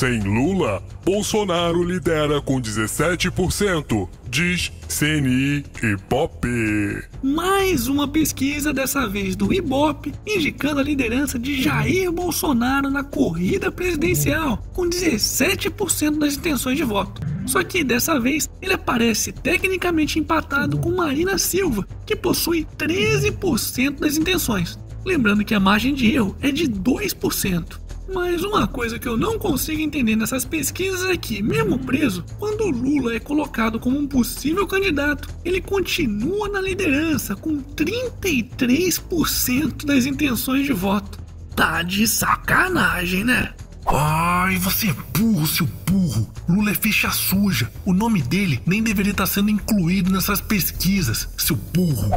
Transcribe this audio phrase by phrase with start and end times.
[0.00, 6.48] Sem Lula, Bolsonaro lidera com 17%, diz CNI e Pop.
[7.22, 13.70] Mais uma pesquisa, dessa vez do Ibope, indicando a liderança de Jair Bolsonaro na corrida
[13.70, 17.20] presidencial, com 17% das intenções de voto.
[17.44, 24.16] Só que dessa vez ele aparece tecnicamente empatado com Marina Silva, que possui 13% das
[24.16, 24.78] intenções.
[25.04, 27.89] Lembrando que a margem de erro é de 2%.
[28.12, 32.68] Mas uma coisa que eu não consigo entender nessas pesquisas é que, mesmo preso, quando
[32.68, 40.66] Lula é colocado como um possível candidato, ele continua na liderança com 33% das intenções
[40.66, 41.20] de voto.
[41.54, 43.54] Tá de sacanagem, né?
[43.86, 46.28] Ai, você é burro, seu burro.
[46.48, 47.70] Lula é ficha suja.
[47.84, 52.10] O nome dele nem deveria estar sendo incluído nessas pesquisas, seu burro.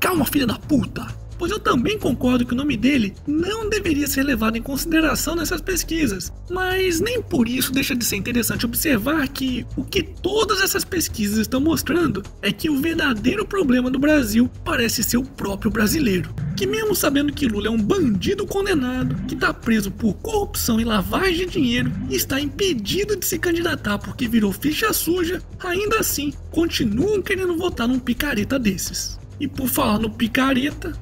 [0.00, 1.06] Calma, filha da puta
[1.38, 5.60] pois eu também concordo que o nome dele não deveria ser levado em consideração nessas
[5.60, 6.32] pesquisas.
[6.50, 11.38] Mas nem por isso deixa de ser interessante observar que o que todas essas pesquisas
[11.38, 16.34] estão mostrando é que o verdadeiro problema do Brasil parece ser o próprio brasileiro.
[16.56, 20.84] Que, mesmo sabendo que Lula é um bandido condenado, que está preso por corrupção e
[20.84, 26.32] lavagem de dinheiro e está impedido de se candidatar porque virou ficha suja, ainda assim
[26.50, 29.18] continuam querendo votar num picareta desses.
[29.40, 30.92] E por falar no picareta,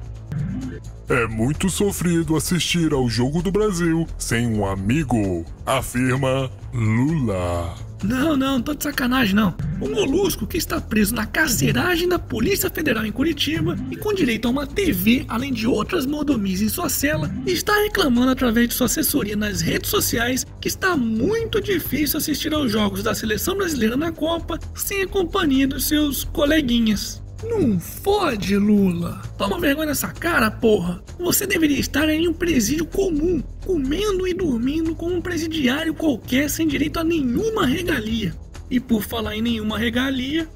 [1.09, 7.75] é muito sofrido assistir ao Jogo do Brasil sem um amigo, afirma Lula.
[8.03, 9.55] Não, não, tô de sacanagem não.
[9.79, 14.47] O Molusco, que está preso na carceragem da Polícia Federal em Curitiba e com direito
[14.47, 18.87] a uma TV, além de outras mordomias em sua cela, está reclamando através de sua
[18.87, 24.11] assessoria nas redes sociais que está muito difícil assistir aos jogos da seleção brasileira na
[24.11, 27.22] Copa sem a companhia dos seus coleguinhas.
[27.43, 29.21] Não fode, Lula.
[29.37, 31.03] Toma vergonha nessa cara, porra.
[31.19, 36.67] Você deveria estar em um presídio comum, comendo e dormindo como um presidiário qualquer sem
[36.67, 38.33] direito a nenhuma regalia.
[38.69, 40.47] E por falar em nenhuma regalia,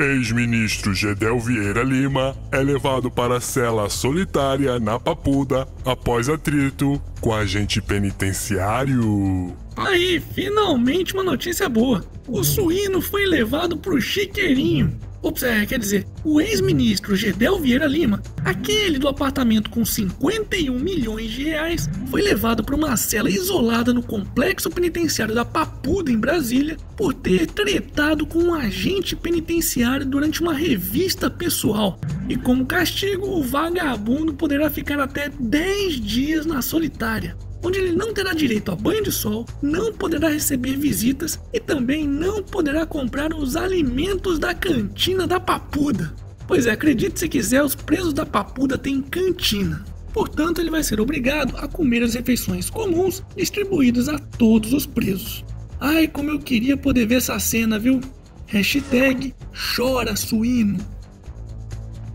[0.00, 7.34] Ex-ministro Gedel Vieira Lima é levado para a cela solitária na Papuda após atrito com
[7.34, 9.54] agente penitenciário.
[9.76, 12.02] Aí, finalmente uma notícia boa.
[12.26, 14.98] O suíno foi levado pro chiqueirinho.
[15.22, 21.30] Ops, é, quer dizer, o ex-ministro Gedel Vieira Lima, aquele do apartamento com 51 milhões
[21.30, 26.78] de reais, foi levado para uma cela isolada no complexo penitenciário da Papuda, em Brasília,
[26.96, 32.00] por ter tretado com um agente penitenciário durante uma revista pessoal.
[32.26, 38.12] E como castigo, o vagabundo poderá ficar até 10 dias na solitária onde ele não
[38.12, 43.34] terá direito a banho de sol, não poderá receber visitas e também não poderá comprar
[43.34, 46.14] os alimentos da cantina da Papuda.
[46.46, 49.84] Pois é, acredite se quiser, os presos da Papuda têm cantina.
[50.12, 55.44] Portanto, ele vai ser obrigado a comer as refeições comuns distribuídas a todos os presos.
[55.78, 58.00] Ai, como eu queria poder ver essa cena, viu?
[58.46, 59.34] Hashtag
[59.76, 60.78] chora suíno.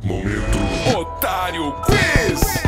[0.04, 2.65] Momento Otário Quiz!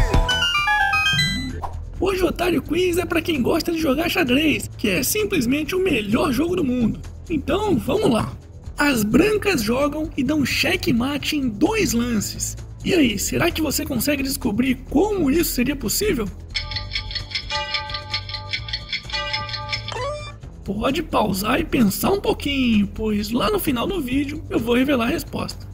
[2.00, 5.84] Hoje o Otário Quiz é para quem gosta de jogar xadrez, que é simplesmente o
[5.84, 7.00] melhor jogo do mundo.
[7.28, 8.32] Então, vamos lá.
[8.78, 12.56] As brancas jogam e dão checkmate em dois lances.
[12.86, 16.28] E aí, será que você consegue descobrir como isso seria possível?
[20.64, 25.08] Pode pausar e pensar um pouquinho, pois lá no final do vídeo eu vou revelar
[25.08, 25.68] a resposta.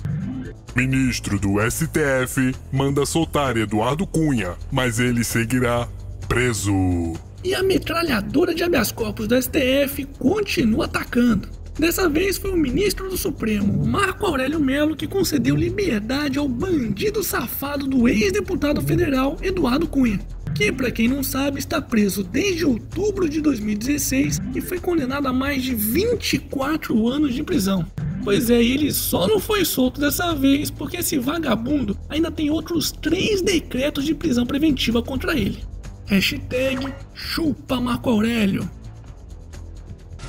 [0.75, 5.88] Ministro do STF manda soltar Eduardo Cunha, mas ele seguirá
[6.33, 7.13] preso.
[7.44, 11.47] E a metralhadora de habeas corpus do STF continua atacando.
[11.77, 17.23] Dessa vez foi o ministro do Supremo, Marco Aurélio Melo, que concedeu liberdade ao bandido
[17.23, 20.19] safado do ex-deputado federal Eduardo Cunha,
[20.55, 25.33] que, para quem não sabe, está preso desde outubro de 2016 e foi condenado a
[25.33, 27.85] mais de 24 anos de prisão.
[28.23, 32.91] Pois é, ele só não foi solto dessa vez porque esse vagabundo ainda tem outros
[32.91, 35.72] três decretos de prisão preventiva contra ele.
[36.05, 38.70] Hashtag chupa Marco Aurélio.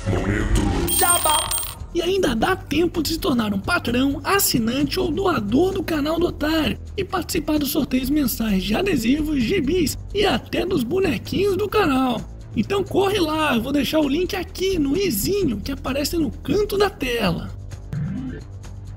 [0.09, 0.61] Momento.
[0.97, 1.49] Jabá.
[1.93, 6.27] E ainda dá tempo de se tornar um patrão, assinante ou doador do canal do
[6.27, 12.21] Otário e participar dos sorteios mensais de adesivos, gibis e até dos bonequinhos do canal.
[12.55, 16.77] Então corre lá, eu vou deixar o link aqui no izinho que aparece no canto
[16.77, 17.54] da tela.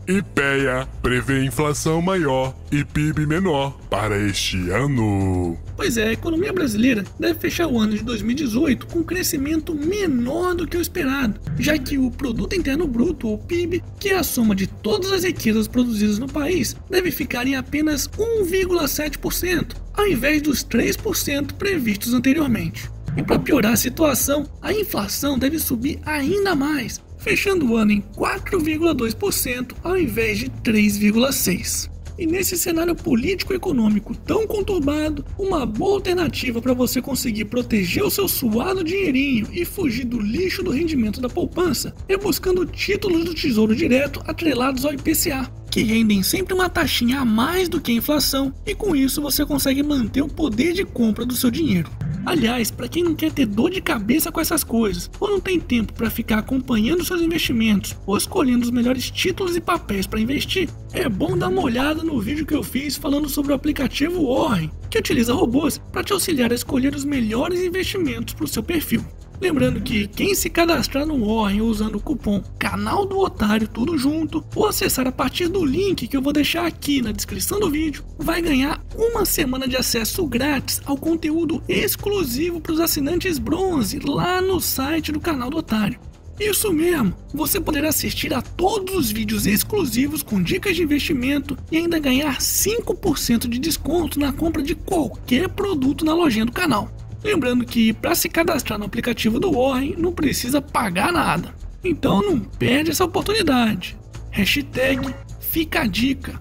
[0.09, 5.59] IPEA prevê inflação maior e PIB menor para este ano.
[5.77, 10.55] Pois é, a economia brasileira deve fechar o ano de 2018 com um crescimento menor
[10.55, 14.23] do que o esperado, já que o Produto Interno Bruto, ou PIB, que é a
[14.23, 20.41] soma de todas as riquezas produzidas no país, deve ficar em apenas 1,7%, ao invés
[20.41, 22.91] dos 3% previstos anteriormente.
[23.15, 28.01] E para piorar a situação, a inflação deve subir ainda mais, fechando o ano em
[28.01, 31.99] 4,2% ao invés de 3,6%.
[32.19, 38.03] E nesse cenário político e econômico tão conturbado, uma boa alternativa para você conseguir proteger
[38.03, 43.25] o seu suado dinheirinho e fugir do lixo do rendimento da poupança é buscando títulos
[43.25, 47.93] do Tesouro Direto atrelados ao IPCA, que rendem sempre uma taxinha a mais do que
[47.93, 51.89] a inflação, e com isso você consegue manter o poder de compra do seu dinheiro.
[52.29, 55.59] Aliás, para quem não quer ter dor de cabeça com essas coisas, ou não tem
[55.59, 60.69] tempo para ficar acompanhando seus investimentos ou escolhendo os melhores títulos e papéis para investir,
[60.93, 64.71] é bom dar uma olhada no vídeo que eu fiz falando sobre o aplicativo Warren,
[64.91, 69.03] que utiliza robôs para te auxiliar a escolher os melhores investimentos para o seu perfil.
[69.41, 74.45] Lembrando que quem se cadastrar no Warren usando o cupom Canal do Otário tudo junto
[74.55, 78.05] ou acessar a partir do link que eu vou deixar aqui na descrição do vídeo,
[78.19, 84.41] vai ganhar uma semana de acesso grátis ao conteúdo exclusivo para os assinantes bronze lá
[84.41, 86.01] no site do Canal do Otário.
[86.41, 91.77] Isso mesmo, você poderá assistir a todos os vídeos exclusivos com dicas de investimento e
[91.77, 96.89] ainda ganhar 5% de desconto na compra de qualquer produto na lojinha do canal.
[97.23, 101.55] Lembrando que para se cadastrar no aplicativo do Warren não precisa pagar nada.
[101.83, 103.97] Então não perde essa oportunidade.
[104.31, 106.41] Hashtag fica a dica.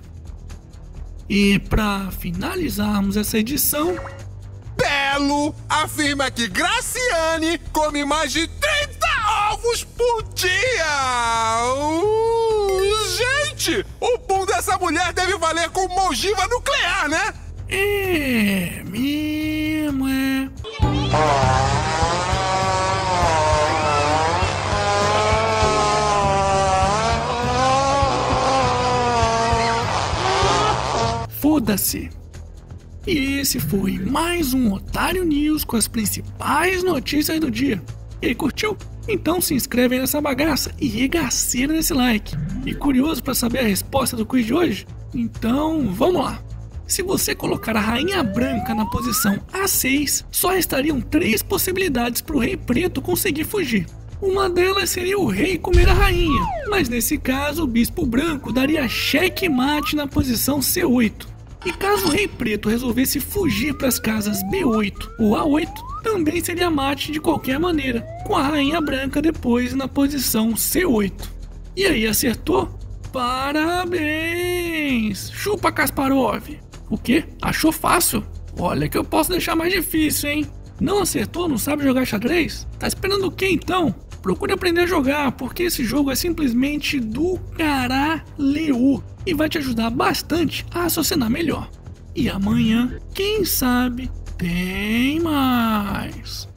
[1.29, 3.95] E para finalizarmos essa edição,
[4.77, 9.07] Belo afirma que Graciane come mais de 30
[9.51, 10.85] ovos por dia!
[11.65, 17.33] Uh, gente, o pum dessa mulher deve valer como uma ogiva nuclear, né?
[17.69, 20.49] é mesmo, é.
[31.39, 32.09] Foda-se.
[33.05, 37.81] E esse foi mais um Otário News com as principais notícias do dia.
[38.21, 38.77] E aí, curtiu?
[39.07, 42.35] Então se inscreve nessa bagaça e regaceira nesse like.
[42.65, 44.87] E curioso para saber a resposta do quiz de hoje?
[45.13, 46.41] Então vamos lá.
[46.87, 52.39] Se você colocar a rainha branca na posição A6, só restariam três possibilidades para o
[52.39, 53.85] rei preto conseguir fugir.
[54.21, 58.87] Uma delas seria o rei comer a rainha, mas nesse caso o bispo branco daria
[58.87, 61.27] cheque mate na posição C8.
[61.65, 65.69] E caso o rei preto resolvesse fugir para as casas B8 ou A8,
[66.03, 71.35] também seria mate de qualquer maneira, com a rainha branca depois na posição C8.
[71.75, 72.69] E aí, acertou?
[73.11, 73.91] Parabéns!
[75.31, 76.66] Chupa Kasparov!
[76.89, 77.25] O quê?
[77.41, 78.23] Achou fácil?
[78.57, 80.47] Olha que eu posso deixar mais difícil, hein?
[80.79, 81.47] Não acertou?
[81.47, 82.67] Não sabe jogar xadrez?
[82.79, 83.93] Tá esperando o quê então?
[84.21, 89.89] Procure aprender a jogar, porque esse jogo é simplesmente do caralho e vai te ajudar
[89.89, 91.69] bastante a raciocinar melhor.
[92.15, 96.47] E amanhã, quem sabe, tem mais.